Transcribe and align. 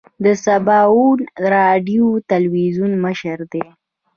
د 0.23 0.25
سباوون 0.45 1.19
راډیو 1.53 2.05
تلویزون 2.31 2.91
مشر 3.05 3.37
دی. 3.51 3.63